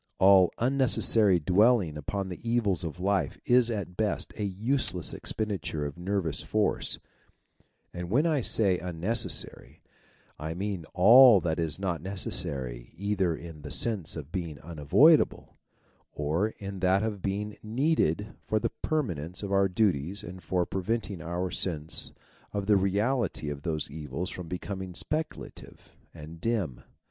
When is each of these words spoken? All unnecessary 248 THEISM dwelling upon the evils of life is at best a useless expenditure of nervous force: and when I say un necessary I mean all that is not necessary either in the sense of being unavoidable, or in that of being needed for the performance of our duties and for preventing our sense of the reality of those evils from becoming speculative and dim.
All 0.17 0.51
unnecessary 0.57 1.39
248 1.39 1.39
THEISM 1.45 1.53
dwelling 1.55 1.95
upon 1.95 2.27
the 2.29 2.39
evils 2.49 2.83
of 2.83 2.99
life 2.99 3.37
is 3.45 3.69
at 3.69 3.95
best 3.95 4.33
a 4.35 4.43
useless 4.43 5.13
expenditure 5.13 5.85
of 5.85 5.99
nervous 5.99 6.41
force: 6.41 6.97
and 7.93 8.09
when 8.09 8.25
I 8.25 8.41
say 8.41 8.79
un 8.79 8.99
necessary 8.99 9.83
I 10.39 10.55
mean 10.55 10.85
all 10.95 11.39
that 11.41 11.59
is 11.59 11.77
not 11.77 12.01
necessary 12.01 12.93
either 12.97 13.35
in 13.35 13.61
the 13.61 13.69
sense 13.69 14.15
of 14.15 14.31
being 14.31 14.59
unavoidable, 14.61 15.59
or 16.11 16.47
in 16.49 16.79
that 16.79 17.03
of 17.03 17.21
being 17.21 17.57
needed 17.61 18.25
for 18.47 18.59
the 18.59 18.69
performance 18.81 19.43
of 19.43 19.51
our 19.51 19.69
duties 19.69 20.23
and 20.23 20.41
for 20.41 20.65
preventing 20.65 21.21
our 21.21 21.51
sense 21.51 22.11
of 22.53 22.65
the 22.65 22.75
reality 22.75 23.51
of 23.51 23.61
those 23.61 23.87
evils 23.91 24.31
from 24.31 24.47
becoming 24.47 24.95
speculative 24.95 25.95
and 26.11 26.41
dim. 26.41 26.81